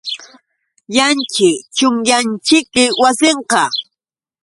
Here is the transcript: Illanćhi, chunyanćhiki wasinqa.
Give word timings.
Illanćhi, 0.91 1.49
chunyanćhiki 1.75 2.83
wasinqa. 3.01 3.63